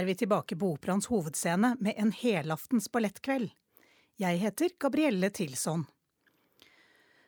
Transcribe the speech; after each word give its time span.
Er 0.00 0.04
vi 0.04 0.14
tilbake 0.14 0.56
på 0.56 0.68
Operaens 0.72 1.10
hovedscene 1.12 1.74
med 1.84 1.98
en 2.00 2.08
helaftens 2.16 2.86
ballettkveld. 2.88 3.50
Jeg 4.16 4.38
heter 4.40 4.72
Gabrielle 4.80 5.28
Tilson. 5.36 5.82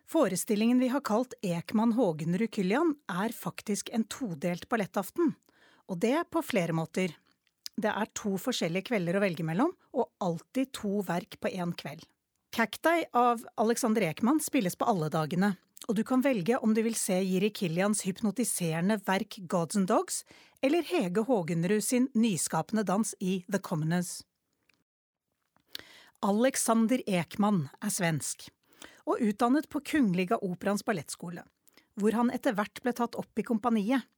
Forestillingen 0.09 0.81
vi 0.81 0.89
har 0.89 1.03
kalt 1.05 1.34
Ekman 1.45 1.92
Hågenrud 1.98 2.48
Kyllian, 2.48 2.95
er 3.12 3.34
faktisk 3.37 3.92
en 3.92 4.06
todelt 4.09 4.64
ballettaften, 4.73 5.34
og 5.84 6.01
det 6.01 6.17
på 6.33 6.41
flere 6.48 6.73
måter. 6.73 7.12
Det 7.77 7.92
er 7.92 8.09
to 8.17 8.39
forskjellige 8.41 8.89
kvelder 8.89 9.20
å 9.20 9.25
velge 9.27 9.45
mellom, 9.45 9.77
og 9.92 10.09
alltid 10.25 10.73
to 10.73 11.05
verk 11.05 11.36
på 11.45 11.53
én 11.53 11.77
kveld. 11.77 12.09
Cacti 12.57 13.05
av 13.12 13.45
Alexander 13.61 14.09
Ekman 14.09 14.41
spilles 14.41 14.81
på 14.81 14.89
alle 14.89 15.12
dagene, 15.12 15.59
og 15.93 15.98
du 15.98 16.07
kan 16.09 16.23
velge 16.25 16.57
om 16.65 16.73
du 16.73 16.79
vil 16.87 16.95
se 16.97 17.19
Jiri 17.21 17.51
Killians 17.53 18.01
hypnotiserende 18.07 18.95
verk 19.05 19.37
Gods 19.45 19.77
and 19.77 19.91
Dogs, 19.91 20.23
eller 20.64 20.80
Hege 20.89 21.20
Hågenrud 21.29 21.85
sin 21.85 22.07
nyskapende 22.17 22.86
dans 22.89 23.11
i 23.20 23.42
The 23.53 23.61
Commoners. 23.61 24.23
Alexander 26.25 27.03
Ekman 27.05 27.67
er 27.85 27.92
svensk, 27.92 28.47
og 29.05 29.20
utdannet 29.20 29.69
på 29.69 29.83
Kungliga 29.85 30.41
Operaens 30.41 30.86
ballettskole, 30.86 31.45
hvor 32.01 32.17
han 32.17 32.33
etter 32.33 32.57
hvert 32.57 32.80
ble 32.80 32.97
tatt 32.97 33.20
opp 33.20 33.36
i 33.36 33.45
kompaniet. 33.45 34.09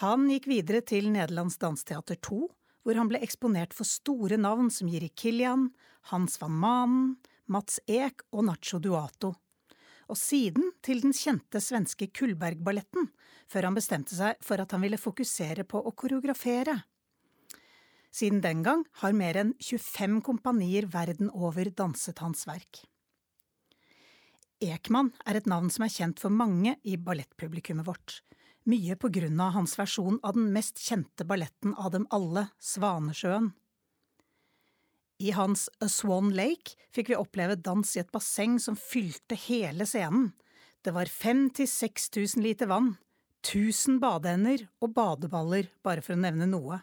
Han 0.00 0.30
gikk 0.32 0.48
videre 0.54 0.80
til 0.80 1.12
Nederlands 1.12 1.60
Dansteater 1.60 2.16
2, 2.16 2.42
hvor 2.80 2.96
han 2.96 3.12
ble 3.12 3.20
eksponert 3.20 3.76
for 3.76 3.84
store 3.84 4.40
navn 4.40 4.72
som 4.72 4.88
Jiri 4.88 5.12
Killian, 5.12 5.68
Hans 6.14 6.40
van 6.40 6.56
Manen, 6.64 7.08
Mats 7.44 7.82
Ek 7.84 8.24
og 8.32 8.48
Nacho 8.48 8.80
Duato. 8.80 9.36
Og 10.12 10.18
siden 10.20 10.72
til 10.84 11.00
den 11.04 11.14
kjente 11.16 11.60
svenske 11.62 12.10
Kullbergballetten, 12.12 13.08
før 13.48 13.68
han 13.68 13.76
bestemte 13.76 14.16
seg 14.16 14.40
for 14.44 14.60
at 14.60 14.74
han 14.74 14.84
ville 14.84 15.00
fokusere 15.00 15.64
på 15.68 15.80
å 15.80 15.94
koreografere. 15.96 16.76
Siden 18.14 18.42
den 18.44 18.62
gang 18.62 18.84
har 19.02 19.16
mer 19.16 19.40
enn 19.40 19.54
25 19.58 20.20
kompanier 20.26 20.86
verden 20.92 21.32
over 21.34 21.70
danset 21.70 22.20
hans 22.22 22.44
verk. 22.46 22.84
Ekman 24.62 25.10
er 25.26 25.40
et 25.40 25.48
navn 25.50 25.72
som 25.72 25.84
er 25.84 25.92
kjent 25.92 26.22
for 26.22 26.32
mange 26.32 26.76
i 26.86 26.94
ballettpublikummet 26.96 27.88
vårt, 27.88 28.20
mye 28.70 28.94
på 28.96 29.10
grunn 29.12 29.40
av 29.42 29.56
hans 29.58 29.74
versjon 29.76 30.20
av 30.22 30.38
den 30.38 30.52
mest 30.54 30.78
kjente 30.80 31.26
balletten 31.28 31.74
av 31.74 31.90
dem 31.96 32.06
alle, 32.14 32.46
Svanesjøen. 32.62 33.50
I 35.24 35.30
hans 35.32 35.70
A 35.80 35.88
Swan 35.88 36.34
Lake 36.36 36.74
fikk 36.92 37.08
vi 37.08 37.16
oppleve 37.16 37.56
dans 37.56 37.94
i 37.96 38.00
et 38.02 38.10
basseng 38.12 38.58
som 38.60 38.76
fylte 38.76 39.38
hele 39.46 39.86
scenen. 39.88 40.32
Det 40.84 40.92
var 40.92 41.08
fem 41.08 41.46
til 41.56 41.68
seks 41.70 42.10
tusen 42.12 42.44
liter 42.44 42.68
vann, 42.68 42.98
tusen 43.40 43.96
badeender 44.02 44.66
og 44.84 44.92
badeballer, 44.98 45.70
bare 45.80 46.04
for 46.04 46.12
å 46.12 46.20
nevne 46.20 46.50
noe. 46.50 46.82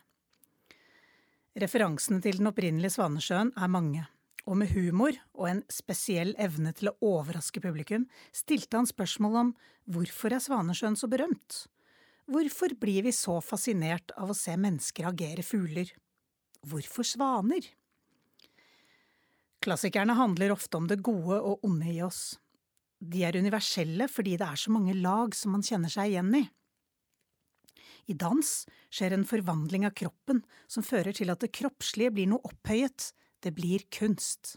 Referansene 1.61 2.21
til 2.23 2.39
den 2.39 2.49
opprinnelige 2.49 2.95
Svanesjøen 2.95 3.53
er 3.53 3.69
mange 3.69 4.07
og 4.49 4.57
med 4.57 4.71
humor 4.73 5.13
og 5.37 5.45
en 5.49 5.59
spesiell 5.69 6.31
evne 6.41 6.71
til 6.73 6.89
å 6.89 6.95
overraske 7.11 7.61
publikum, 7.61 8.07
stilte 8.33 8.79
han 8.79 8.89
spørsmål 8.89 9.37
om 9.41 9.51
hvorfor 9.93 10.33
er 10.33 10.41
Svanesjøen 10.41 10.97
så 10.97 11.09
berømt? 11.11 11.65
Hvorfor 12.31 12.73
blir 12.79 13.05
vi 13.05 13.13
så 13.13 13.37
fascinert 13.43 14.13
av 14.17 14.31
å 14.31 14.37
se 14.37 14.55
mennesker 14.57 15.09
agere 15.11 15.45
fugler? 15.45 15.91
Hvorfor 16.65 17.05
svaner? 17.05 17.69
Klassikerne 19.61 20.15
handler 20.17 20.55
ofte 20.55 20.79
om 20.79 20.87
det 20.89 21.03
gode 21.05 21.37
og 21.37 21.61
onde 21.67 21.91
i 21.91 21.99
oss. 22.01 22.39
De 23.01 23.21
er 23.25 23.37
universelle 23.37 24.07
fordi 24.09 24.35
det 24.41 24.47
er 24.47 24.57
så 24.57 24.73
mange 24.73 24.95
lag 24.97 25.35
som 25.37 25.53
man 25.55 25.65
kjenner 25.65 25.91
seg 25.93 26.11
igjen 26.11 26.33
i. 26.39 26.43
I 28.09 28.17
dans 28.17 28.49
skjer 28.89 29.13
en 29.13 29.27
forvandling 29.29 29.85
av 29.85 29.93
kroppen 29.97 30.41
som 30.65 30.85
fører 30.85 31.13
til 31.13 31.29
at 31.33 31.43
det 31.43 31.53
kroppslige 31.53 32.13
blir 32.15 32.31
noe 32.31 32.41
opphøyet, 32.49 33.11
det 33.41 33.53
blir 33.57 33.85
kunst. 33.93 34.55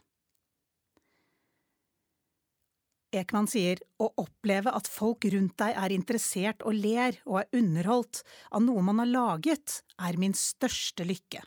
Ekman 3.14 3.46
sier 3.46 3.78
å 4.02 4.08
oppleve 4.18 4.72
at 4.74 4.88
folk 4.90 5.28
rundt 5.30 5.54
deg 5.60 5.76
er 5.78 5.94
interessert 5.94 6.64
og 6.66 6.74
ler 6.74 7.20
og 7.28 7.44
er 7.44 7.60
underholdt 7.60 8.24
av 8.50 8.64
noe 8.64 8.82
man 8.82 9.04
har 9.04 9.12
laget, 9.12 9.82
er 10.00 10.18
min 10.18 10.34
største 10.34 11.06
lykke. 11.06 11.44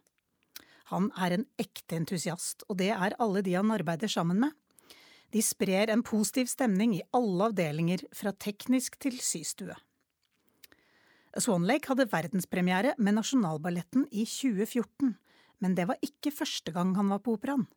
Han 0.92 1.10
er 1.20 1.36
en 1.36 1.46
ekte 1.60 1.98
entusiast, 2.00 2.64
og 2.72 2.80
det 2.80 2.94
er 2.96 3.16
alle 3.20 3.44
de 3.44 3.58
han 3.58 3.74
arbeider 3.76 4.12
sammen 4.12 4.40
med. 4.46 4.56
De 5.36 5.44
sprer 5.44 5.92
en 5.92 6.06
positiv 6.08 6.48
stemning 6.48 6.96
i 6.96 7.04
alle 7.16 7.50
avdelinger, 7.50 8.06
fra 8.16 8.32
teknisk 8.32 8.96
til 9.04 9.20
systue. 9.20 9.76
Swan 11.38 11.68
Lake 11.68 11.92
hadde 11.92 12.08
verdenspremiere 12.10 12.96
med 12.98 13.18
Nasjonalballetten 13.18 14.08
i 14.10 14.24
2014, 14.26 15.18
men 15.62 15.76
det 15.78 15.88
var 15.90 16.00
ikke 16.06 16.34
første 16.34 16.72
gang 16.74 16.96
han 16.98 17.12
var 17.12 17.22
på 17.26 17.36
operaen. 17.38 17.68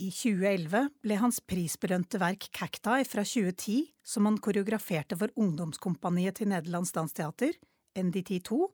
I 0.00 0.08
2011 0.08 0.86
ble 1.04 1.16
hans 1.20 1.42
prisbelønte 1.44 2.18
verk 2.22 2.46
Cacti 2.56 3.04
fra 3.04 3.24
2010, 3.26 3.90
som 4.00 4.24
han 4.24 4.40
koreograferte 4.40 5.18
for 5.20 5.28
Ungdomskompaniet 5.36 6.40
til 6.40 6.48
Nederlands 6.48 6.94
Dansteater, 6.96 7.52
NDT2, 8.00 8.64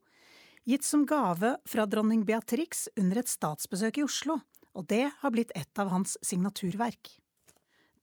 gitt 0.67 0.85
som 0.85 1.07
gave 1.07 1.57
fra 1.65 1.87
dronning 1.87 2.25
Beatrix 2.27 2.89
under 2.99 3.23
et 3.23 3.31
statsbesøk 3.31 4.01
i 4.01 4.07
Oslo, 4.07 4.41
og 4.77 4.89
det 4.91 5.07
har 5.21 5.33
blitt 5.33 5.55
et 5.57 5.79
av 5.79 5.93
hans 5.93 6.17
signaturverk. 6.27 7.15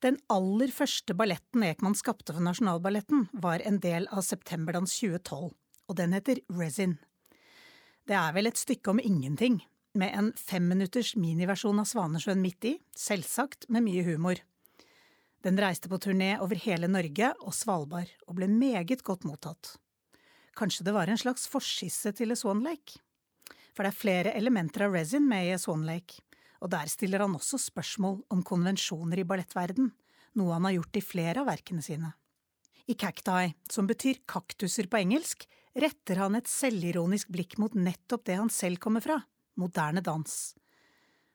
Den 0.04 0.18
aller 0.32 0.72
første 0.76 1.16
balletten 1.16 1.64
Ekman 1.64 1.96
skapte 1.96 2.34
for 2.36 2.44
Nasjonalballetten, 2.44 3.28
var 3.32 3.64
en 3.64 3.80
del 3.84 4.08
av 4.12 4.24
Septemberdans 4.28 4.96
2012, 5.00 5.52
og 5.88 6.00
den 6.00 6.16
heter 6.16 6.42
Resin. 6.52 6.98
Det 8.08 8.16
er 8.20 8.34
vel 8.36 8.50
et 8.50 8.60
stykke 8.60 8.92
om 8.92 9.00
ingenting, 9.00 9.62
med 9.94 10.16
en 10.18 10.32
femminutters 10.36 11.14
miniversjon 11.16 11.80
av 11.80 11.88
Svanesjøen 11.88 12.42
midt 12.42 12.68
i, 12.68 12.74
selvsagt 12.98 13.70
med 13.72 13.86
mye 13.86 14.04
humor. 14.08 14.42
Den 15.44 15.60
reiste 15.60 15.92
på 15.92 16.00
turné 16.02 16.34
over 16.42 16.60
hele 16.66 16.90
Norge 16.92 17.30
og 17.44 17.56
Svalbard, 17.56 18.12
og 18.28 18.40
ble 18.40 18.50
meget 18.52 19.04
godt 19.06 19.28
mottatt. 19.28 19.76
Kanskje 20.58 20.86
det 20.86 20.94
var 20.94 21.10
en 21.10 21.18
slags 21.20 21.48
forskisse 21.50 22.14
til 22.18 22.34
A 22.34 22.38
Swan 22.38 22.62
Lake? 22.66 23.00
For 23.74 23.84
det 23.84 23.94
er 23.94 24.02
flere 24.04 24.34
elementer 24.38 24.86
av 24.86 24.94
resin 24.94 25.26
med 25.30 25.48
i 25.48 25.54
A 25.56 25.60
Swan 25.62 25.86
Lake, 25.88 26.22
og 26.62 26.72
der 26.72 26.90
stiller 26.92 27.24
han 27.26 27.36
også 27.36 27.60
spørsmål 27.60 28.22
om 28.32 28.44
konvensjoner 28.46 29.20
i 29.20 29.28
ballettverden, 29.28 29.90
noe 30.38 30.54
han 30.56 30.68
har 30.70 30.78
gjort 30.78 31.00
i 31.00 31.06
flere 31.06 31.42
av 31.42 31.50
verkene 31.50 31.84
sine. 31.86 32.14
I 32.86 32.96
Cacti, 33.00 33.54
som 33.72 33.88
betyr 33.88 34.22
kaktuser 34.30 34.90
på 34.92 35.00
engelsk, 35.00 35.46
retter 35.80 36.20
han 36.22 36.36
et 36.38 36.50
selvironisk 36.52 37.32
blikk 37.34 37.58
mot 37.62 37.74
nettopp 37.74 38.26
det 38.28 38.38
han 38.38 38.52
selv 38.54 38.82
kommer 38.84 39.04
fra, 39.04 39.22
moderne 39.60 40.04
dans. 40.06 40.34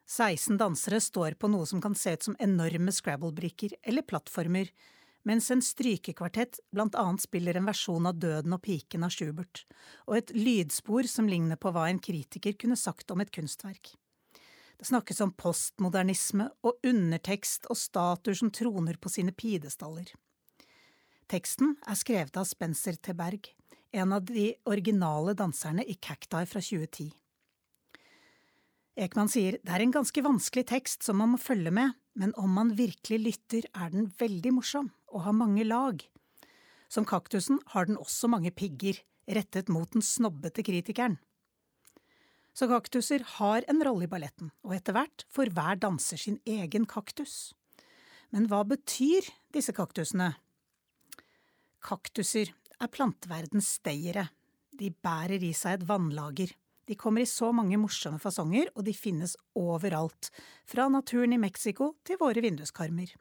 16 0.08 0.56
dansere 0.60 1.00
står 1.04 1.36
på 1.40 1.50
noe 1.52 1.66
som 1.68 1.82
kan 1.84 1.96
se 1.98 2.14
ut 2.16 2.28
som 2.28 2.36
enorme 2.40 2.92
Scrabble-brikker 2.94 3.74
eller 3.82 4.06
plattformer, 4.08 4.70
mens 5.26 5.50
en 5.50 5.62
strykekvartett 5.62 6.60
blant 6.72 6.94
annet 6.98 7.24
spiller 7.24 7.58
en 7.58 7.68
versjon 7.68 8.06
av 8.08 8.18
Døden 8.20 8.54
og 8.54 8.62
piken 8.64 9.04
av 9.04 9.12
Schubert, 9.14 9.64
og 10.06 10.18
et 10.20 10.32
lydspor 10.36 11.08
som 11.10 11.28
ligner 11.28 11.58
på 11.60 11.72
hva 11.74 11.88
en 11.88 12.00
kritiker 12.02 12.56
kunne 12.58 12.78
sagt 12.78 13.10
om 13.10 13.22
et 13.24 13.32
kunstverk. 13.34 13.94
Det 14.78 14.86
snakkes 14.86 15.20
om 15.24 15.34
postmodernisme 15.34 16.46
og 16.62 16.78
undertekst 16.86 17.66
og 17.66 17.78
statuer 17.80 18.38
som 18.38 18.52
troner 18.54 18.98
på 19.00 19.10
sine 19.10 19.34
pidestaller. 19.34 20.12
Teksten 21.28 21.74
er 21.84 21.98
skrevet 21.98 22.38
av 22.38 22.46
Spencer 22.48 22.96
Teberg, 23.02 23.50
en 23.92 24.14
av 24.14 24.22
de 24.28 24.52
originale 24.68 25.34
danserne 25.36 25.82
i 25.82 25.98
Cacti 25.98 26.44
fra 26.46 26.62
2010. 26.62 27.10
Ekman 28.98 29.30
sier 29.30 29.58
det 29.62 29.74
er 29.74 29.82
en 29.82 29.94
ganske 29.94 30.22
vanskelig 30.24 30.64
tekst 30.70 31.04
som 31.06 31.20
man 31.20 31.34
må 31.34 31.42
følge 31.42 31.74
med, 31.74 31.92
men 32.18 32.32
om 32.38 32.50
man 32.54 32.72
virkelig 32.78 33.18
lytter 33.22 33.68
er 33.74 33.92
den 33.92 34.08
veldig 34.18 34.54
morsom 34.56 34.88
og 35.12 35.24
har 35.26 35.36
mange 35.36 35.64
lag. 35.66 36.02
Som 36.88 37.06
kaktusen 37.08 37.60
har 37.74 37.88
den 37.88 37.98
også 38.00 38.30
mange 38.32 38.52
pigger, 38.54 39.00
rettet 39.28 39.68
mot 39.68 39.90
den 39.92 40.04
snobbete 40.04 40.64
kritikeren. 40.64 41.18
Så 42.56 42.66
kaktuser 42.66 43.22
har 43.36 43.62
en 43.70 43.84
rolle 43.86 44.08
i 44.08 44.10
balletten, 44.10 44.50
og 44.66 44.74
etter 44.74 44.96
hvert 44.96 45.24
får 45.30 45.52
hver 45.54 45.78
danser 45.78 46.18
sin 46.18 46.40
egen 46.48 46.88
kaktus. 46.90 47.52
Men 48.34 48.48
hva 48.50 48.64
betyr 48.66 49.28
disse 49.54 49.74
kaktusene? 49.76 50.32
Kaktuser 51.84 52.50
er 52.80 52.90
planteverdens 52.90 53.76
stayere. 53.78 54.26
De 54.74 54.90
bærer 54.90 55.44
i 55.44 55.52
seg 55.54 55.78
et 55.78 55.86
vannlager. 55.88 56.50
De 56.88 56.96
kommer 56.96 57.22
i 57.22 57.28
så 57.28 57.52
mange 57.52 57.78
morsomme 57.78 58.18
fasonger, 58.22 58.72
og 58.74 58.86
de 58.86 58.94
finnes 58.96 59.36
overalt, 59.58 60.30
fra 60.66 60.88
naturen 60.90 61.36
i 61.36 61.40
Mexico 61.40 61.92
til 62.02 62.18
våre 62.20 62.42
vinduskarmer. 62.42 63.12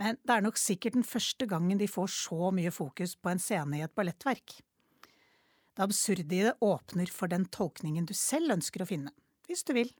Men 0.00 0.16
det 0.24 0.32
er 0.32 0.44
nok 0.44 0.56
sikkert 0.56 0.96
den 0.96 1.04
første 1.04 1.44
gangen 1.48 1.80
de 1.80 1.88
får 1.90 2.08
så 2.14 2.50
mye 2.56 2.72
fokus 2.72 3.12
på 3.20 3.32
en 3.32 3.42
scene 3.42 3.76
i 3.78 3.84
et 3.84 3.94
ballettverk. 3.96 4.56
Det 5.76 5.84
absurde 5.84 6.24
i 6.36 6.44
det 6.46 6.54
åpner 6.64 7.12
for 7.12 7.28
den 7.28 7.44
tolkningen 7.52 8.06
du 8.08 8.14
selv 8.16 8.56
ønsker 8.56 8.82
å 8.82 8.88
finne, 8.88 9.12
hvis 9.48 9.62
du 9.68 9.74
vil. 9.76 9.92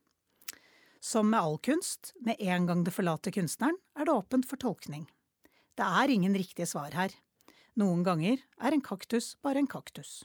Som 1.04 1.30
med 1.32 1.40
all 1.40 1.58
kunst, 1.64 2.14
med 2.20 2.40
en 2.40 2.66
gang 2.68 2.84
det 2.84 2.92
forlater 2.96 3.32
kunstneren, 3.32 3.76
er 3.96 4.08
det 4.08 4.16
åpent 4.16 4.48
for 4.48 4.60
tolkning. 4.60 5.06
Det 5.76 5.84
er 5.84 6.12
ingen 6.12 6.36
riktige 6.36 6.68
svar 6.68 6.96
her. 6.96 7.12
Noen 7.80 8.02
ganger 8.04 8.40
er 8.60 8.74
en 8.74 8.84
kaktus 8.84 9.34
bare 9.44 9.60
en 9.60 9.70
kaktus. 9.70 10.22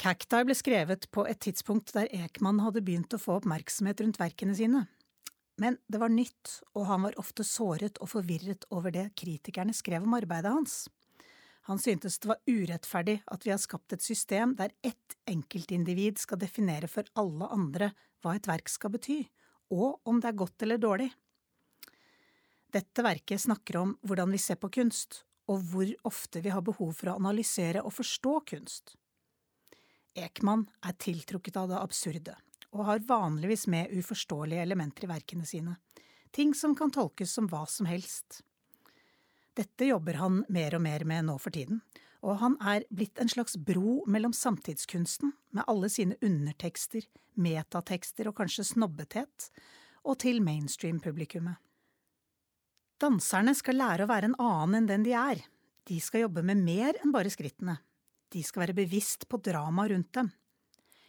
Cacti 0.00 0.42
ble 0.44 0.54
skrevet 0.56 1.08
på 1.12 1.24
et 1.28 1.40
tidspunkt 1.40 1.94
der 1.96 2.12
Ekman 2.12 2.60
hadde 2.60 2.84
begynt 2.84 3.16
å 3.16 3.20
få 3.20 3.38
oppmerksomhet 3.40 4.04
rundt 4.04 4.20
verkene 4.20 4.56
sine. 4.56 4.84
Men 5.56 5.78
det 5.88 5.98
var 5.98 6.12
nytt, 6.12 6.60
og 6.76 6.86
han 6.90 7.06
var 7.06 7.16
ofte 7.20 7.44
såret 7.46 7.96
og 8.04 8.10
forvirret 8.12 8.66
over 8.74 8.92
det 8.92 9.08
kritikerne 9.16 9.72
skrev 9.76 10.04
om 10.04 10.16
arbeidet 10.18 10.52
hans. 10.52 10.84
Han 11.66 11.80
syntes 11.82 12.20
det 12.22 12.28
var 12.30 12.42
urettferdig 12.46 13.16
at 13.32 13.46
vi 13.46 13.50
har 13.50 13.58
skapt 13.58 13.96
et 13.96 14.04
system 14.04 14.52
der 14.58 14.74
ett 14.86 15.16
enkeltindivid 15.26 16.20
skal 16.22 16.38
definere 16.38 16.90
for 16.92 17.08
alle 17.18 17.48
andre 17.50 17.90
hva 18.22 18.36
et 18.36 18.46
verk 18.46 18.70
skal 18.70 18.92
bety, 18.94 19.22
og 19.74 19.98
om 20.06 20.20
det 20.20 20.30
er 20.30 20.38
godt 20.44 20.62
eller 20.62 20.78
dårlig. 20.78 21.08
Dette 22.70 23.02
verket 23.02 23.42
snakker 23.42 23.80
om 23.80 23.96
hvordan 24.06 24.30
vi 24.34 24.42
ser 24.42 24.60
på 24.60 24.70
kunst, 24.76 25.24
og 25.50 25.62
hvor 25.70 25.90
ofte 26.06 26.42
vi 26.44 26.52
har 26.52 26.62
behov 26.66 26.92
for 26.98 27.10
å 27.10 27.18
analysere 27.18 27.82
og 27.82 27.94
forstå 27.96 28.34
kunst. 28.52 28.94
Ekman 30.16 30.66
er 30.86 30.96
tiltrukket 31.02 31.58
av 31.60 31.70
det 31.70 31.80
absurde, 31.80 32.34
og 32.76 32.84
har 32.84 33.04
vanligvis 33.08 33.66
med 33.72 33.92
uforståelige 33.96 34.62
elementer 34.62 35.06
i 35.06 35.10
verkene 35.10 35.46
sine, 35.48 35.76
ting 36.30 36.54
som 36.54 36.76
kan 36.76 36.92
tolkes 36.92 37.32
som 37.32 37.48
hva 37.48 37.64
som 37.70 37.88
helst. 37.88 38.42
Dette 39.56 39.88
jobber 39.88 40.20
han 40.20 40.42
mer 40.52 40.76
og 40.76 40.84
mer 40.84 41.06
med 41.08 41.26
nå 41.30 41.38
for 41.40 41.54
tiden, 41.56 41.80
og 42.20 42.40
han 42.42 42.56
er 42.60 42.84
blitt 42.92 43.20
en 43.22 43.30
slags 43.30 43.56
bro 43.56 44.02
mellom 44.10 44.34
samtidskunsten, 44.36 45.32
med 45.56 45.64
alle 45.66 45.88
sine 45.92 46.18
undertekster, 46.24 47.06
metatekster 47.40 48.28
og 48.28 48.36
kanskje 48.40 48.66
snobbethet, 48.72 49.50
og 50.04 50.18
til 50.22 50.42
mainstream-publikummet. 50.44 51.56
Danserne 53.00 53.52
skal 53.56 53.76
lære 53.80 54.06
å 54.06 54.10
være 54.10 54.30
en 54.30 54.38
annen 54.40 54.80
enn 54.80 54.88
den 54.88 55.04
de 55.04 55.12
er. 55.16 55.42
De 55.86 55.98
skal 56.00 56.26
jobbe 56.26 56.44
med 56.46 56.62
mer 56.64 56.96
enn 57.02 57.12
bare 57.14 57.32
skrittene. 57.32 57.76
De 58.32 58.42
skal 58.44 58.64
være 58.64 58.76
bevisst 58.76 59.26
på 59.28 59.40
dramaet 59.44 59.92
rundt 59.92 60.12
dem. 60.16 60.30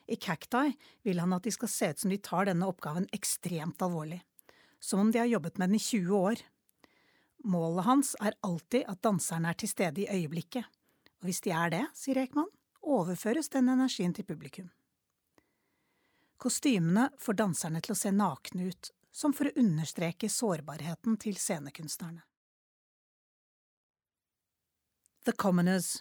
I 0.08 0.16
Cacti 0.16 0.74
vil 1.04 1.20
han 1.20 1.34
at 1.36 1.44
de 1.44 1.52
skal 1.52 1.70
se 1.72 1.90
ut 1.92 2.00
som 2.00 2.12
de 2.12 2.18
tar 2.24 2.48
denne 2.48 2.68
oppgaven 2.68 3.10
ekstremt 3.16 3.82
alvorlig, 3.84 4.22
som 4.80 5.04
om 5.04 5.12
de 5.12 5.20
har 5.20 5.28
jobbet 5.28 5.58
med 5.58 5.70
den 5.70 5.76
i 5.76 5.84
20 5.84 6.16
år. 6.16 6.44
Målet 7.44 7.86
hans 7.86 8.16
er 8.24 8.38
alltid 8.48 8.88
at 8.88 9.02
danserne 9.04 9.52
er 9.52 9.60
til 9.60 9.72
stede 9.72 10.06
i 10.06 10.10
øyeblikket, 10.10 10.64
og 11.20 11.28
hvis 11.28 11.44
de 11.44 11.52
er 11.52 11.74
det, 11.74 11.84
sier 11.98 12.22
Ekman, 12.24 12.48
overføres 12.88 13.52
den 13.52 13.70
energien 13.74 14.16
til 14.16 14.26
publikum. 14.26 14.72
Kostymene 16.38 17.10
får 17.20 17.40
danserne 17.42 17.82
til 17.84 17.96
å 17.96 18.00
se 18.00 18.14
nakne 18.14 18.70
ut, 18.72 18.92
som 19.12 19.34
for 19.34 19.50
å 19.50 19.60
understreke 19.60 20.30
sårbarheten 20.30 21.18
til 21.20 21.36
scenekunstnerne. 21.36 22.22
The 25.26 25.34
Commoners 25.34 25.98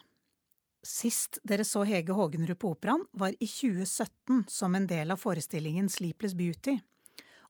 Sist 0.87 1.41
dere 1.43 1.65
så 1.67 1.83
Hege 1.85 2.15
Hågenrud 2.15 2.59
på 2.62 2.71
operaen, 2.77 3.03
var 3.11 3.35
i 3.43 3.47
2017 3.50 4.44
som 4.49 4.75
en 4.79 4.87
del 4.87 5.11
av 5.11 5.19
forestillingen 5.19 5.88
Sleepless 5.91 6.37
Beauty 6.38 6.77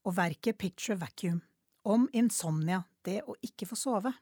og 0.06 0.15
verket 0.17 0.56
Picture 0.56 0.97
Vacuum, 0.97 1.43
om 1.85 2.06
insomnia, 2.17 2.85
det 3.05 3.21
å 3.27 3.35
ikke 3.44 3.67
få 3.69 3.77
sove. 3.77 4.12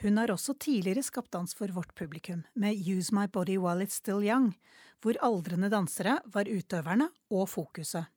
Hun 0.00 0.16
har 0.18 0.32
også 0.32 0.54
tidligere 0.56 1.02
skapt 1.04 1.34
dans 1.34 1.52
for 1.54 1.74
vårt 1.74 1.92
publikum, 1.98 2.46
med 2.54 2.78
Use 2.80 3.12
My 3.14 3.26
Body 3.26 3.58
While 3.60 3.84
It's 3.84 3.98
Still 4.00 4.24
Young, 4.24 4.54
hvor 5.02 5.18
aldrende 5.20 5.68
dansere 5.70 6.20
var 6.32 6.48
utøverne 6.48 7.10
og 7.34 7.50
fokuset. 7.52 8.08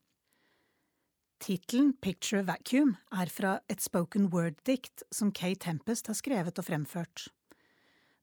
Tittelen 1.42 1.92
Picture 2.00 2.45
Vacuum 2.48 2.95
er 3.12 3.30
fra 3.30 3.57
et 3.67 3.84
spoken 3.84 4.29
word-dikt 4.32 5.03
som 5.12 5.34
Kay 5.36 5.58
Tempest 5.60 6.08
har 6.08 6.15
skrevet 6.15 6.62
og 6.62 6.70
fremført. 6.70 7.27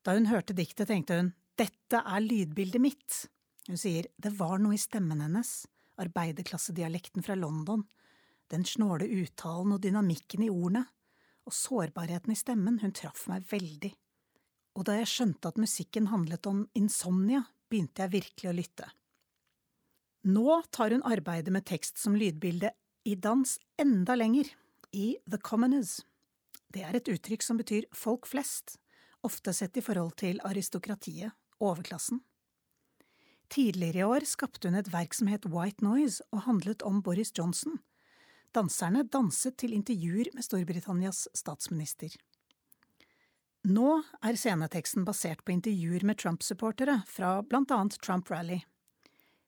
Da 0.03 0.17
hun 0.17 0.31
hørte 0.33 0.57
diktet, 0.57 0.89
tenkte 0.89 1.21
hun 1.21 1.33
dette 1.59 2.01
er 2.01 2.25
lydbildet 2.25 2.83
mitt. 2.83 3.19
Hun 3.69 3.79
sier 3.79 4.09
det 4.17 4.33
var 4.39 4.59
noe 4.63 4.77
i 4.77 4.81
stemmen 4.81 5.21
hennes, 5.23 5.63
arbeiderklassedialekten 6.03 7.23
fra 7.23 7.37
London, 7.39 7.85
den 8.53 8.65
snåle 8.69 9.07
uttalen 9.07 9.77
og 9.77 9.83
dynamikken 9.85 10.45
i 10.45 10.51
ordene, 10.53 10.87
og 11.47 11.55
sårbarheten 11.57 12.33
i 12.33 12.39
stemmen, 12.39 12.79
hun 12.83 12.95
traff 12.95 13.27
meg 13.31 13.47
veldig. 13.51 13.93
Og 14.79 14.87
da 14.89 14.97
jeg 14.99 15.11
skjønte 15.11 15.51
at 15.51 15.61
musikken 15.61 16.09
handlet 16.13 16.47
om 16.49 16.65
insomnia, 16.79 17.43
begynte 17.69 18.05
jeg 18.05 18.13
virkelig 18.13 18.51
å 18.51 18.57
lytte. 18.57 18.89
Nå 20.33 20.61
tar 20.71 20.95
hun 20.95 21.03
arbeidet 21.09 21.53
med 21.53 21.67
tekst 21.67 21.99
som 21.99 22.15
lydbilde 22.17 22.71
i 23.09 23.17
dans 23.19 23.57
enda 23.81 24.15
lenger, 24.15 24.53
i 24.93 25.17
The 25.25 25.39
Commoners. 25.41 26.03
Det 26.73 26.85
er 26.85 26.99
et 26.99 27.09
uttrykk 27.09 27.43
som 27.45 27.57
betyr 27.57 27.89
folk 27.97 28.29
flest, 28.29 28.77
ofte 29.25 29.55
sett 29.57 29.79
i 29.81 29.85
forhold 29.85 30.15
til 30.21 30.41
aristokratiet, 30.45 31.33
overklassen. 31.63 32.21
Tidligere 33.53 34.01
i 34.01 34.09
år 34.09 34.27
skapte 34.29 34.69
hun 34.69 34.79
et 34.81 34.91
verk 34.93 35.15
som 35.15 35.29
het 35.29 35.47
White 35.53 35.85
Noise 35.85 36.25
og 36.33 36.47
handlet 36.47 36.85
om 36.89 37.03
Boris 37.05 37.33
Johnson. 37.37 37.79
Danserne 38.57 39.05
danset 39.05 39.59
til 39.61 39.75
intervjuer 39.77 40.31
med 40.35 40.45
Storbritannias 40.45 41.27
statsminister. 41.37 42.15
Nå 43.69 44.01
er 44.25 44.37
sceneteksten 44.41 45.05
basert 45.07 45.45
på 45.45 45.53
intervjuer 45.55 46.03
med 46.09 46.19
Trump-supportere 46.19 47.03
fra 47.07 47.37
blant 47.47 47.71
annet 47.71 48.01
Trump 48.03 48.31
Rally. 48.33 48.59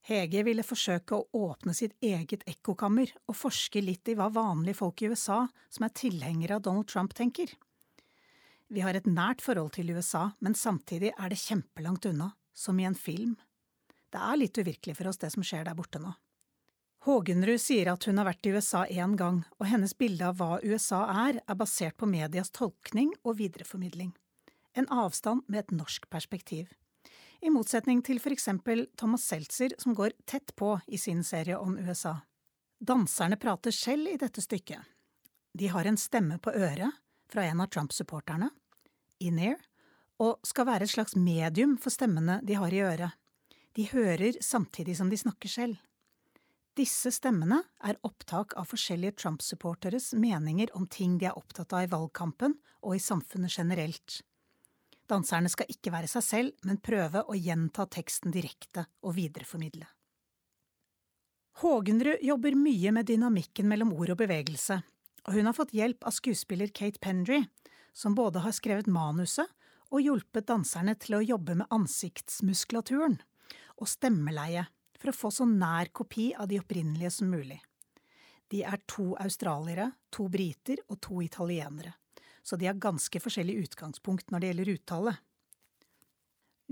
Hege 0.05 0.43
ville 0.45 0.63
forsøke 0.63 1.17
å 1.17 1.49
åpne 1.49 1.73
sitt 1.75 1.97
eget 2.05 2.45
ekkokammer 2.47 3.09
og 3.25 3.39
forske 3.41 3.81
litt 3.81 4.09
i 4.13 4.15
hva 4.19 4.29
vanlige 4.31 4.83
folk 4.83 5.01
i 5.01 5.09
USA 5.09 5.47
som 5.73 5.87
er 5.87 5.97
tilhengere 5.97 6.59
av 6.59 6.67
Donald 6.67 6.91
Trump, 6.93 7.17
tenker. 7.17 7.49
Vi 8.75 8.83
har 8.83 8.97
et 8.99 9.07
nært 9.07 9.43
forhold 9.45 9.77
til 9.77 9.93
USA, 9.95 10.33
men 10.43 10.57
samtidig 10.59 11.13
er 11.15 11.31
det 11.31 11.39
kjempelangt 11.39 12.09
unna, 12.11 12.33
som 12.55 12.79
i 12.81 12.87
en 12.89 12.97
film. 12.99 13.37
Det 14.11 14.19
er 14.19 14.41
litt 14.41 14.59
uvirkelig 14.59 14.97
for 14.99 15.11
oss, 15.11 15.21
det 15.23 15.31
som 15.31 15.47
skjer 15.47 15.69
der 15.69 15.77
borte 15.79 16.01
nå. 16.03 16.11
Hågenrud 17.07 17.61
sier 17.61 17.93
at 17.93 18.07
hun 18.09 18.19
har 18.19 18.27
vært 18.27 18.49
i 18.49 18.55
USA 18.57 18.83
én 18.91 19.15
gang, 19.21 19.43
og 19.61 19.69
hennes 19.71 19.95
bilde 19.95 20.27
av 20.27 20.41
hva 20.41 20.59
USA 20.65 21.05
er, 21.29 21.39
er 21.47 21.61
basert 21.61 21.99
på 22.01 22.09
medias 22.11 22.51
tolkning 22.51 23.13
og 23.23 23.39
videreformidling. 23.43 24.15
En 24.75 24.91
avstand 24.91 25.45
med 25.47 25.63
et 25.63 25.77
norsk 25.77 26.09
perspektiv 26.11 26.73
i 27.45 27.53
motsetning 27.53 28.01
til 28.05 28.19
for 28.23 28.33
eksempel 28.33 28.87
Thomas 28.97 29.27
Seltzer, 29.29 29.75
som 29.79 29.95
går 29.95 30.17
tett 30.27 30.55
på 30.57 30.75
i 30.87 30.99
sin 30.99 31.23
serie 31.25 31.59
om 31.61 31.77
USA. 31.77 32.17
Danserne 32.81 33.37
prater 33.41 33.75
selv 33.75 34.09
i 34.09 34.19
dette 34.21 34.43
stykket. 34.43 34.81
De 35.55 35.69
har 35.71 35.87
en 35.87 36.01
stemme 36.01 36.41
på 36.43 36.55
øret 36.57 36.97
fra 37.31 37.45
en 37.45 37.61
av 37.61 37.69
Trump-supporterne, 37.73 38.49
in-ear, 39.21 39.61
og 40.23 40.39
skal 40.47 40.69
være 40.69 40.87
et 40.87 40.95
slags 40.95 41.17
medium 41.19 41.77
for 41.81 41.95
stemmene 41.95 42.41
de 42.47 42.57
har 42.59 42.75
i 42.75 42.83
øret. 42.85 43.17
De 43.75 43.89
hører 43.91 44.39
samtidig 44.41 44.97
som 44.97 45.11
de 45.11 45.19
snakker 45.19 45.51
selv. 45.51 45.81
Disse 46.75 47.11
stemmene 47.15 47.61
er 47.87 47.99
opptak 48.07 48.55
av 48.59 48.67
forskjellige 48.71 49.19
Trump-supporteres 49.23 50.13
meninger 50.19 50.73
om 50.75 50.87
ting 50.91 51.19
de 51.19 51.29
er 51.31 51.39
opptatt 51.39 51.75
av 51.75 51.85
i 51.87 51.91
valgkampen 51.91 52.57
og 52.83 52.97
i 52.97 53.03
samfunnet 53.03 53.55
generelt. 53.55 54.23
Danserne 55.11 55.51
skal 55.53 55.71
ikke 55.71 55.93
være 55.95 56.09
seg 56.11 56.25
selv, 56.25 56.55
men 56.65 56.81
prøve 56.83 57.23
å 57.29 57.37
gjenta 57.37 57.87
teksten 57.87 58.35
direkte 58.35 58.87
og 59.05 59.15
videreformidle. 59.19 59.87
Hågenrud 61.63 62.25
jobber 62.25 62.57
mye 62.59 62.91
med 62.97 63.07
dynamikken 63.07 63.69
mellom 63.71 63.93
ord 63.95 64.15
og 64.17 64.23
bevegelse, 64.25 64.81
og 65.29 65.37
hun 65.37 65.47
har 65.47 65.55
fått 65.55 65.75
hjelp 65.77 66.03
av 66.09 66.17
skuespiller 66.17 66.73
Kate 66.75 66.99
Pendry, 66.99 67.45
som 67.95 68.17
både 68.19 68.43
har 68.45 68.55
skrevet 68.57 68.91
manuset 68.91 69.49
og 69.95 70.03
hjulpet 70.03 70.49
danserne 70.51 70.97
til 70.99 71.19
å 71.19 71.25
jobbe 71.25 71.57
med 71.61 71.71
ansiktsmuskulaturen 71.75 73.21
og 73.79 73.91
stemmeleie 73.91 74.67
for 74.99 75.13
å 75.13 75.17
få 75.17 75.31
så 75.35 75.47
nær 75.49 75.93
kopi 75.95 76.33
av 76.35 76.51
de 76.51 76.59
opprinnelige 76.61 77.13
som 77.15 77.31
mulig. 77.31 77.61
De 78.51 78.65
er 78.67 78.83
to 78.91 79.13
australiere, 79.23 79.93
to 80.11 80.29
briter 80.29 80.83
og 80.89 81.01
to 81.03 81.23
italienere 81.25 81.95
så 82.45 82.57
de 82.57 82.69
har 82.69 82.81
ganske 82.81 83.21
forskjellig 83.21 83.57
utgangspunkt 83.65 84.31
når 84.31 84.41
det 84.41 84.51
gjelder 84.51 84.73
uttale. 84.75 85.15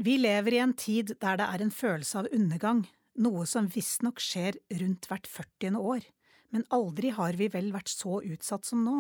Vi 0.05 0.17
lever 0.21 0.57
i 0.57 0.61
en 0.65 0.75
tid 0.77 1.15
der 1.21 1.39
det 1.41 1.49
er 1.49 1.65
en 1.65 1.73
følelse 1.73 2.23
av 2.23 2.29
undergang, 2.33 2.85
noe 3.25 3.47
som 3.49 3.69
visstnok 3.73 4.21
skjer 4.21 4.59
rundt 4.81 5.09
hvert 5.09 5.29
førtiende 5.29 5.81
år, 5.81 6.05
men 6.53 6.67
aldri 6.73 7.13
har 7.17 7.37
vi 7.41 7.49
vel 7.53 7.73
vært 7.73 7.93
så 7.93 8.21
utsatt 8.21 8.69
som 8.69 8.85
nå, 8.85 8.99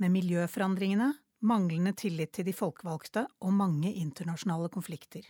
med 0.00 0.14
miljøforandringene, 0.14 1.12
manglende 1.40 1.92
tillit 1.92 2.32
til 2.34 2.48
de 2.48 2.54
folkevalgte 2.56 3.26
og 3.44 3.52
mange 3.54 3.92
internasjonale 3.94 4.70
konflikter. 4.72 5.26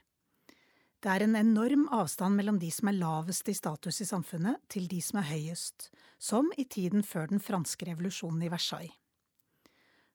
Det 0.99 1.11
er 1.13 1.23
en 1.23 1.37
enorm 1.39 1.85
avstand 1.95 2.35
mellom 2.35 2.57
de 2.59 2.71
som 2.75 2.91
er 2.91 2.97
lavest 2.99 3.49
i 3.49 3.55
status 3.55 4.01
i 4.03 4.07
samfunnet, 4.09 4.59
til 4.67 4.89
de 4.91 4.99
som 5.05 5.21
er 5.21 5.29
høyest, 5.29 5.91
som 6.19 6.49
i 6.59 6.65
tiden 6.67 7.05
før 7.07 7.29
den 7.31 7.43
franske 7.43 7.87
revolusjonen 7.87 8.43
i 8.43 8.51
Versailles. 8.51 8.97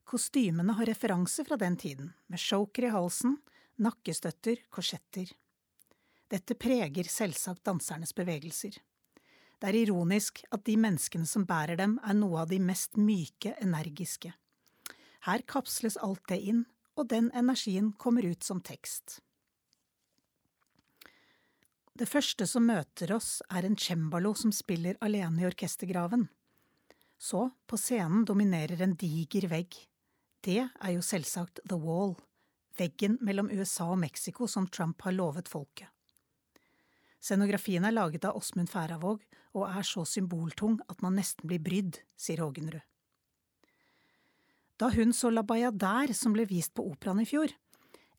Kostymene 0.03 0.75
har 0.75 0.89
referanse 0.89 1.45
fra 1.47 1.55
den 1.57 1.77
tiden, 1.79 2.12
med 2.27 2.39
choker 2.39 2.89
i 2.89 2.91
halsen, 2.91 3.38
nakkestøtter, 3.79 4.65
korsetter. 4.69 5.31
Dette 6.27 6.57
preger 6.59 7.07
selvsagt 7.07 7.63
dansernes 7.63 8.12
bevegelser. 8.13 8.75
Det 9.63 9.69
er 9.69 9.79
ironisk 9.79 10.41
at 10.51 10.65
de 10.67 10.75
menneskene 10.75 11.29
som 11.29 11.47
bærer 11.47 11.79
dem, 11.79 11.95
er 12.03 12.17
noe 12.19 12.43
av 12.43 12.51
de 12.51 12.59
mest 12.59 13.00
myke, 13.00 13.55
energiske. 13.63 14.33
Her 15.24 15.44
kapsles 15.48 15.96
alt 16.03 16.25
det 16.27 16.42
inn, 16.44 16.65
og 17.00 17.08
den 17.10 17.30
energien 17.32 17.94
kommer 17.98 18.25
ut 18.27 18.44
som 18.44 18.60
tekst. 18.62 19.22
Det 21.94 22.10
første 22.10 22.48
som 22.50 22.65
møter 22.68 23.13
oss, 23.15 23.38
er 23.53 23.63
en 23.63 23.77
cembalo 23.77 24.34
som 24.36 24.51
spiller 24.51 24.98
alene 25.06 25.44
i 25.44 25.48
orkestergraven. 25.48 26.27
Så, 27.22 27.46
på 27.70 27.80
scenen 27.80 28.25
dominerer 28.27 28.82
en 28.84 28.98
diger 29.00 29.48
vegg. 29.51 29.77
Det 30.44 30.60
er 30.65 30.92
jo 30.96 31.06
selvsagt 31.06 31.62
The 31.70 31.77
Wall, 31.80 32.18
veggen 32.75 33.20
mellom 33.22 33.51
USA 33.53 33.92
og 33.94 34.01
Mexico 34.01 34.50
som 34.50 34.68
Trump 34.68 35.06
har 35.06 35.15
lovet 35.15 35.48
folket. 35.48 35.88
Scenografien 37.24 37.86
er 37.88 37.96
laget 37.96 38.25
av 38.27 38.36
Åsmund 38.36 38.68
Færavåg 38.74 39.22
og 39.53 39.70
er 39.70 39.86
så 39.88 40.03
symboltung 40.03 40.82
at 40.92 41.00
man 41.06 41.15
nesten 41.15 41.48
blir 41.48 41.62
brydd, 41.63 42.01
sier 42.20 42.44
Hågenrud. 42.44 42.82
Da 44.84 44.90
hun 44.90 45.13
så 45.13 45.30
La 45.32 45.46
Bayadère 45.48 46.12
som 46.12 46.34
ble 46.36 46.44
vist 46.44 46.74
på 46.75 46.84
operaen 46.84 47.22
i 47.22 47.28
fjor, 47.30 47.54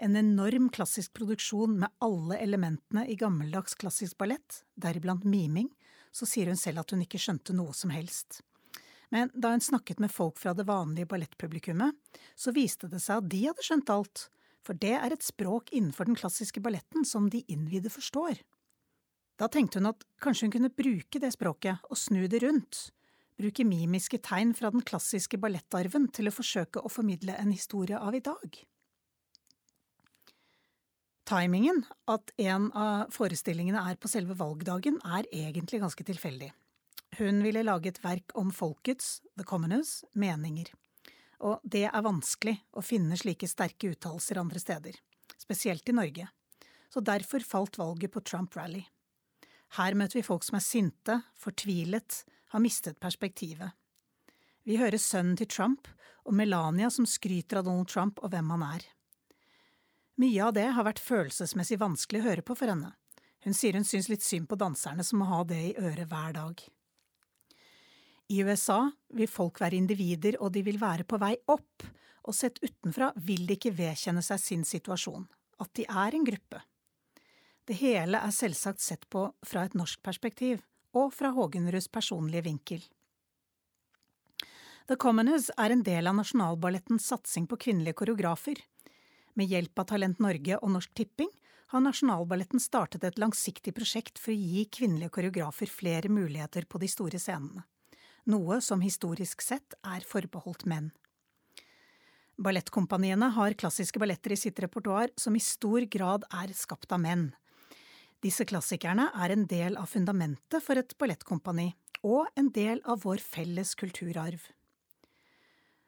en 0.01 0.15
enorm 0.17 0.71
klassisk 0.73 1.13
produksjon 1.19 1.75
med 1.83 1.93
alle 2.01 2.39
elementene 2.41 3.03
i 3.05 3.19
gammeldags 3.21 3.77
klassisk 3.77 4.17
ballett, 4.23 4.63
deriblant 4.81 5.27
miming, 5.29 5.69
så 6.09 6.25
sier 6.25 6.49
hun 6.49 6.57
selv 6.57 6.81
at 6.81 6.95
hun 6.95 7.03
ikke 7.05 7.21
skjønte 7.21 7.53
noe 7.53 7.77
som 7.77 7.93
helst. 7.93 8.41
Men 9.13 9.29
da 9.37 9.53
hun 9.53 9.61
snakket 9.61 10.01
med 10.01 10.15
folk 10.15 10.41
fra 10.41 10.55
det 10.57 10.65
vanlige 10.71 11.11
ballettpublikummet, 11.13 12.01
så 12.33 12.57
viste 12.57 12.89
det 12.89 13.03
seg 13.05 13.21
at 13.21 13.29
de 13.37 13.45
hadde 13.45 13.69
skjønt 13.69 13.93
alt, 13.93 14.25
for 14.65 14.81
det 14.81 14.97
er 14.97 15.13
et 15.13 15.29
språk 15.29 15.69
innenfor 15.69 16.09
den 16.09 16.17
klassiske 16.17 16.65
balletten 16.65 17.05
som 17.05 17.29
de 17.29 17.45
innvide 17.45 17.93
forstår. 17.93 18.41
Da 19.37 19.53
tenkte 19.53 19.83
hun 19.83 19.93
at 19.93 20.09
kanskje 20.17 20.49
hun 20.49 20.57
kunne 20.57 20.73
bruke 20.73 21.21
det 21.21 21.37
språket 21.37 21.85
og 21.91 22.01
snu 22.01 22.25
det 22.25 22.41
rundt, 22.49 22.87
bruke 23.41 23.65
mimiske 23.67 24.21
tegn 24.23 24.53
fra 24.55 24.71
den 24.75 24.85
klassiske 24.87 25.39
ballettarven 25.43 26.09
til 26.15 26.31
å 26.31 26.35
forsøke 26.35 26.83
å 26.83 26.93
formidle 26.93 27.37
en 27.41 27.53
historie 27.55 27.99
av 27.99 28.15
i 28.15 28.23
dag. 28.25 28.61
Timingen, 31.25 31.81
at 32.11 32.35
en 32.37 32.69
av 32.77 33.09
forestillingene 33.15 33.81
er 33.91 33.97
på 33.97 34.11
selve 34.13 34.37
valgdagen, 34.37 34.99
er 35.09 35.25
egentlig 35.33 35.81
ganske 35.81 36.05
tilfeldig. 36.05 36.51
Hun 37.19 37.41
ville 37.47 37.63
lage 37.65 37.89
et 37.89 38.01
verk 38.05 38.35
om 38.37 38.51
folkets, 38.53 39.23
the 39.39 39.47
commoners, 39.49 40.03
meninger. 40.13 40.69
Og 41.45 41.63
det 41.65 41.87
er 41.89 42.05
vanskelig 42.05 42.59
å 42.77 42.85
finne 42.85 43.17
slike 43.17 43.49
sterke 43.49 43.91
uttalelser 43.95 44.41
andre 44.43 44.61
steder, 44.61 44.99
spesielt 45.41 45.89
i 45.89 45.97
Norge. 45.97 46.29
Så 46.93 47.01
derfor 47.01 47.43
falt 47.47 47.79
valget 47.81 48.13
på 48.13 48.23
Trump 48.23 48.55
Rally. 48.59 48.85
Her 49.79 49.97
møter 49.99 50.21
vi 50.21 50.27
folk 50.27 50.45
som 50.47 50.59
er 50.59 50.67
sinte, 50.67 51.19
fortvilet, 51.41 52.21
har 52.55 52.63
mistet 52.63 53.01
perspektivet. 53.03 53.75
Vi 54.63 54.77
hører 54.79 55.01
sønnen 55.03 55.35
til 55.37 55.51
Trump 55.51 55.89
og 56.25 56.37
Melania 56.39 56.87
som 56.91 57.07
skryter 57.09 57.59
av 57.59 57.67
Donald 57.67 57.91
Trump 57.91 58.21
og 58.23 58.31
hvem 58.31 58.53
han 58.55 58.63
er. 58.69 58.85
Mye 60.23 60.45
av 60.47 60.53
det 60.55 60.69
har 60.77 60.87
vært 60.87 61.03
følelsesmessig 61.03 61.81
vanskelig 61.83 62.23
å 62.23 62.29
høre 62.29 62.45
på 62.47 62.55
for 62.55 62.71
henne. 62.71 62.93
Hun 63.43 63.57
sier 63.59 63.75
hun 63.75 63.85
syns 63.85 64.07
litt 64.09 64.23
synd 64.23 64.47
på 64.49 64.59
danserne 64.61 65.03
som 65.05 65.19
må 65.19 65.27
ha 65.29 65.41
det 65.45 65.59
i 65.59 65.75
øret 65.75 66.07
hver 66.09 66.37
dag. 66.37 66.63
I 68.31 68.39
USA 68.47 68.79
vil 69.19 69.29
folk 69.29 69.59
være 69.61 69.77
individer, 69.77 70.39
og 70.41 70.55
de 70.55 70.63
vil 70.65 70.79
være 70.81 71.05
på 71.05 71.19
vei 71.21 71.35
opp, 71.51 71.83
og 72.25 72.37
sett 72.39 72.63
utenfra 72.63 73.11
vil 73.27 73.45
de 73.49 73.59
ikke 73.59 73.75
vedkjenne 73.75 74.23
seg 74.25 74.41
sin 74.41 74.63
situasjon, 74.65 75.27
at 75.61 75.75
de 75.77 75.85
er 75.91 76.17
en 76.17 76.25
gruppe. 76.25 76.63
Det 77.67 77.77
hele 77.83 78.23
er 78.23 78.33
selvsagt 78.33 78.81
sett 78.81 79.05
på 79.13 79.27
fra 79.45 79.67
et 79.67 79.77
norsk 79.77 80.01
perspektiv, 80.07 80.63
og 80.95 81.13
fra 81.15 81.33
Hågenruds 81.35 81.91
personlige 81.93 82.47
vinkel. 82.47 82.85
The 84.89 84.97
Commoners 85.01 85.49
er 85.57 85.73
en 85.73 85.83
del 85.85 86.07
av 86.07 86.17
Nasjonalballettens 86.19 87.07
satsing 87.09 87.47
på 87.49 87.57
kvinnelige 87.67 87.97
koreografer. 88.03 88.59
Med 89.35 89.49
hjelp 89.49 89.81
av 89.81 89.89
Talent 89.91 90.21
Norge 90.21 90.59
og 90.61 90.75
Norsk 90.75 90.93
Tipping 90.95 91.31
har 91.73 91.83
Nasjonalballetten 91.83 92.61
startet 92.61 93.07
et 93.09 93.19
langsiktig 93.19 93.73
prosjekt 93.75 94.21
for 94.21 94.35
å 94.35 94.37
gi 94.37 94.67
kvinnelige 94.69 95.15
koreografer 95.17 95.71
flere 95.73 96.13
muligheter 96.13 96.69
på 96.69 96.79
de 96.83 96.91
store 96.93 97.19
scenene, 97.19 97.65
noe 98.31 98.61
som 98.63 98.85
historisk 98.85 99.43
sett 99.43 99.75
er 99.83 100.05
forbeholdt 100.07 100.67
menn. 100.71 100.93
Ballettkompaniene 102.37 103.31
har 103.35 103.57
klassiske 103.59 104.01
balletter 104.03 104.35
i 104.35 104.39
sitt 104.39 104.59
repertoar 104.61 105.13
som 105.17 105.35
i 105.35 105.43
stor 105.43 105.87
grad 105.91 106.27
er 106.35 106.53
skapt 106.55 106.93
av 106.93 107.01
menn, 107.03 107.29
disse 108.25 108.47
klassikerne 108.49 109.11
er 109.21 109.35
en 109.35 109.45
del 109.49 109.77
av 109.77 109.91
fundamentet 109.93 110.63
for 110.65 110.81
et 110.81 110.97
ballettkompani, 110.99 111.71
og 112.05 112.29
en 112.41 112.51
del 112.53 112.81
av 112.89 113.03
vår 113.05 113.21
felles 113.21 113.75
kulturarv. 113.81 114.41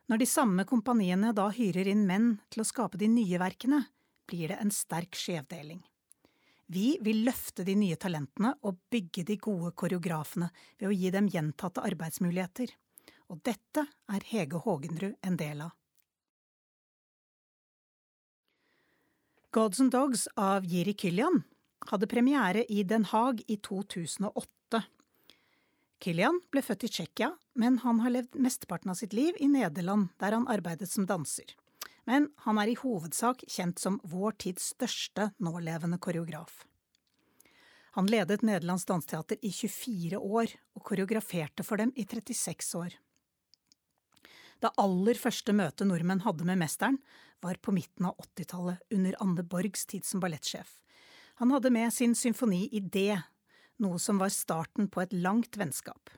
Når 0.07 0.21
de 0.23 0.29
samme 0.29 0.65
kompaniene 0.69 1.33
da 1.37 1.49
hyrer 1.51 1.89
inn 1.91 2.05
menn 2.09 2.37
til 2.53 2.63
å 2.63 2.69
skape 2.69 3.01
de 3.01 3.09
nye 3.11 3.41
verkene, 3.43 3.83
blir 4.29 4.53
det 4.53 4.61
en 4.63 4.73
sterk 4.75 5.17
skjevdeling. 5.19 5.81
Vi 6.67 6.97
vil 7.03 7.25
løfte 7.27 7.65
de 7.67 7.77
nye 7.79 7.97
talentene 7.99 8.53
og 8.67 8.79
bygge 8.91 9.25
de 9.27 9.37
gode 9.39 9.73
koreografene 9.79 10.49
ved 10.79 10.89
å 10.89 10.95
gi 10.95 11.13
dem 11.15 11.29
gjentatte 11.31 11.85
arbeidsmuligheter. 11.87 12.73
Og 13.31 13.43
dette 13.47 13.87
er 14.13 14.31
Hege 14.31 14.63
Hågenrud 14.63 15.15
en 15.27 15.39
del 15.39 15.67
av. 15.67 15.75
Gods 19.55 19.81
and 19.81 19.95
Dogs 19.95 20.27
av 20.37 20.67
Jiri 20.69 20.93
Kyllian 20.99 21.45
hadde 21.91 22.09
premiere 22.11 22.65
i 22.73 22.83
Den 22.83 23.05
Haag 23.05 23.43
i 23.47 23.57
2008. 23.57 24.83
Kilian 26.03 26.41
ble 26.53 26.63
født 26.63 26.85
i 26.85 26.91
Tsjekkia, 26.93 27.31
men 27.57 27.79
han 27.85 28.01
har 28.05 28.13
levd 28.13 28.37
mesteparten 28.43 28.93
av 28.93 28.99
sitt 29.01 29.17
liv 29.17 29.37
i 29.41 29.49
Nederland, 29.49 30.11
der 30.21 30.37
han 30.37 30.49
arbeidet 30.53 30.91
som 30.91 31.07
danser. 31.09 31.55
Men 32.07 32.29
han 32.45 32.61
er 32.63 32.71
i 32.71 32.79
hovedsak 32.79 33.43
kjent 33.51 33.81
som 33.83 33.99
vår 34.05 34.37
tids 34.45 34.73
største 34.77 35.31
nålevende 35.43 35.99
koreograf. 35.99 36.65
Han 37.97 38.11
ledet 38.13 38.45
Nederlands 38.45 38.85
dansteater 38.85 39.41
i 39.41 39.51
24 39.51 40.21
år, 40.21 40.53
og 40.77 40.85
koreograferte 40.85 41.65
for 41.65 41.81
dem 41.81 41.95
i 41.97 42.05
36 42.05 42.75
år. 42.77 42.97
Det 44.61 44.73
aller 44.81 45.19
første 45.21 45.53
møtet 45.57 45.89
nordmenn 45.89 46.21
hadde 46.25 46.45
med 46.45 46.61
mesteren, 46.61 46.99
var 47.41 47.57
på 47.61 47.73
midten 47.73 48.09
av 48.09 48.21
80-tallet, 48.21 48.85
under 48.93 49.17
Anne 49.25 49.45
Borgs 49.45 49.87
tid 49.89 50.05
som 50.05 50.21
ballettsjef. 50.21 50.69
Han 51.41 51.53
hadde 51.53 51.73
med 51.73 51.93
sin 51.93 52.15
symfoni 52.17 52.67
i 52.73 52.81
D, 52.81 53.11
noe 53.83 53.99
som 54.01 54.21
var 54.23 54.33
starten 54.33 54.89
på 54.89 55.03
et 55.03 55.13
langt 55.13 55.59
vennskap. 55.61 56.11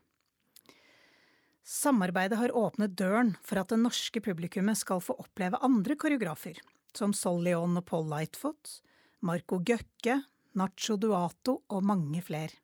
Samarbeidet 1.68 2.38
har 2.40 2.54
åpnet 2.56 2.94
døren 2.96 3.34
for 3.44 3.60
at 3.60 3.72
det 3.72 3.80
norske 3.82 4.22
publikummet 4.24 4.78
skal 4.80 5.02
få 5.04 5.18
oppleve 5.20 5.58
andre 5.64 5.98
koreografer, 6.00 6.56
som 6.96 7.12
Sol 7.12 7.42
Leon 7.44 7.76
og 7.76 7.84
Paul 7.90 8.06
Lightfoot, 8.08 8.78
Marco 9.20 9.58
Gøkke, 9.58 10.22
Nacho 10.56 10.96
Duato 10.96 11.58
og 11.68 11.84
mange 11.84 12.22
flere. 12.24 12.54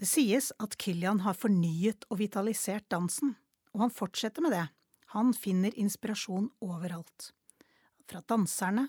Det 0.00 0.08
sies 0.08 0.48
at 0.56 0.78
Kilian 0.80 1.20
har 1.26 1.36
fornyet 1.36 2.06
og 2.08 2.22
vitalisert 2.22 2.88
dansen, 2.88 3.34
og 3.76 3.84
han 3.84 3.92
fortsetter 3.92 4.42
med 4.42 4.56
det. 4.56 4.64
Han 5.12 5.34
finner 5.36 5.76
inspirasjon 5.76 6.48
overalt. 6.64 7.34
Fra 8.08 8.24
danserne, 8.24 8.88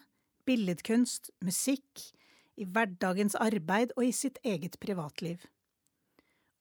billedkunst, 0.51 1.29
musikk, 1.39 2.11
i 2.59 2.67
hverdagens 2.67 3.37
arbeid 3.39 3.93
og 3.95 4.05
i 4.09 4.13
sitt 4.15 4.39
eget 4.43 4.77
privatliv. 4.83 5.43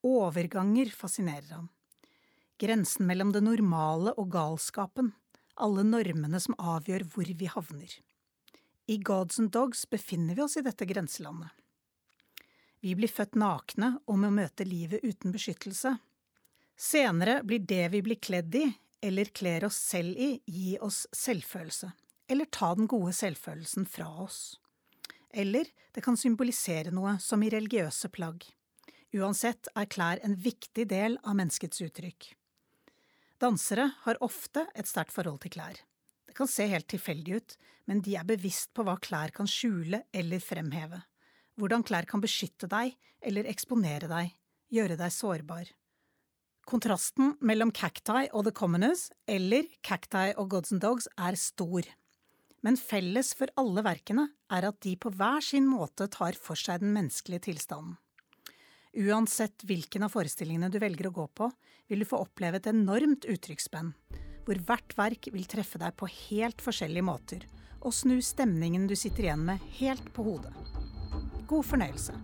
Overganger 0.06 0.92
fascinerer 0.94 1.50
han. 1.56 1.68
Grensen 2.60 3.08
mellom 3.08 3.32
det 3.34 3.42
normale 3.42 4.14
og 4.20 4.30
galskapen, 4.32 5.10
alle 5.60 5.82
normene 5.84 6.40
som 6.40 6.56
avgjør 6.56 7.06
hvor 7.12 7.32
vi 7.40 7.48
havner. 7.50 7.96
I 8.86 8.98
Gods 9.06 9.40
and 9.42 9.50
Dogs 9.54 9.82
befinner 9.90 10.38
vi 10.38 10.44
oss 10.44 10.56
i 10.60 10.64
dette 10.66 10.86
grenselandet. 10.88 11.50
Vi 12.80 12.94
blir 12.96 13.12
født 13.12 13.36
nakne 13.36 13.96
og 14.06 14.20
må 14.22 14.30
møte 14.32 14.64
livet 14.64 15.04
uten 15.04 15.34
beskyttelse. 15.34 15.96
Senere 16.80 17.40
blir 17.44 17.66
det 17.68 17.90
vi 17.92 18.00
blir 18.06 18.22
kledd 18.22 18.54
i, 18.56 18.68
eller 19.04 19.34
kler 19.36 19.66
oss 19.68 19.80
selv 19.90 20.16
i, 20.16 20.30
gi 20.46 20.78
oss 20.80 21.06
selvfølelse 21.16 21.90
eller 22.30 22.46
ta 22.46 22.72
den 22.78 22.86
gode 22.90 23.12
selvfølelsen 23.16 23.86
fra 23.90 24.06
oss. 24.22 24.60
Eller 25.30 25.68
det 25.94 26.02
kan 26.04 26.18
symbolisere 26.18 26.92
noe, 26.94 27.16
som 27.22 27.42
i 27.42 27.50
religiøse 27.50 28.10
plagg. 28.14 28.44
Uansett 29.14 29.70
er 29.74 29.88
klær 29.90 30.22
en 30.22 30.36
viktig 30.38 30.86
del 30.90 31.18
av 31.26 31.34
menneskets 31.38 31.82
uttrykk. 31.82 32.30
Dansere 33.42 33.88
har 34.04 34.20
ofte 34.22 34.66
et 34.76 34.86
sterkt 34.86 35.14
forhold 35.14 35.40
til 35.42 35.54
klær. 35.56 35.78
Det 36.28 36.36
kan 36.38 36.50
se 36.50 36.66
helt 36.70 36.86
tilfeldig 36.92 37.40
ut, 37.40 37.54
men 37.90 38.02
de 38.06 38.14
er 38.20 38.26
bevisst 38.28 38.70
på 38.76 38.84
hva 38.86 38.94
klær 39.02 39.32
kan 39.34 39.48
skjule 39.50 40.04
eller 40.14 40.42
fremheve. 40.44 41.00
Hvordan 41.58 41.82
klær 41.86 42.06
kan 42.06 42.22
beskytte 42.22 42.68
deg 42.70 42.94
eller 43.26 43.48
eksponere 43.50 44.06
deg, 44.10 44.34
gjøre 44.70 44.98
deg 45.00 45.14
sårbar. 45.14 45.72
Kontrasten 46.70 47.34
mellom 47.42 47.72
Cacti 47.74 48.28
og 48.30 48.44
The 48.46 48.52
Commoners, 48.54 49.08
eller 49.26 49.66
Cacti 49.82 50.30
og 50.38 50.52
Gods 50.52 50.70
and 50.76 50.84
Dogs, 50.84 51.08
er 51.18 51.34
stor 51.34 51.88
men 52.66 52.76
felles 52.76 53.32
for 53.36 53.52
alle 53.60 53.84
verkene 53.86 54.26
er 54.52 54.66
at 54.68 54.80
de 54.84 54.94
på 55.00 55.12
hver 55.14 55.44
sin 55.44 55.68
måte 55.68 56.08
tar 56.12 56.38
for 56.38 56.58
seg 56.58 56.82
den 56.82 56.94
menneskelige 56.96 57.48
tilstanden. 57.50 57.96
Uansett 58.90 59.62
hvilken 59.68 60.02
av 60.02 60.10
forestillingene 60.16 60.70
du 60.72 60.80
velger 60.82 61.08
å 61.10 61.14
gå 61.14 61.26
på, 61.40 61.46
vil 61.86 62.02
du 62.02 62.08
få 62.10 62.24
oppleve 62.24 62.58
et 62.58 62.68
enormt 62.70 63.26
uttrykksspenn, 63.28 63.92
hvor 64.44 64.62
hvert 64.66 64.96
verk 64.98 65.30
vil 65.30 65.46
treffe 65.46 65.78
deg 65.78 65.94
på 65.94 66.10
helt 66.10 66.62
forskjellige 66.64 67.06
måter 67.06 67.46
og 67.80 67.94
snu 67.96 68.18
stemningen 68.24 68.86
du 68.90 68.96
sitter 68.98 69.28
igjen 69.28 69.46
med, 69.46 69.62
helt 69.80 70.12
på 70.12 70.26
hodet. 70.26 70.52
God 71.48 71.64
fornøyelse. 71.66 72.14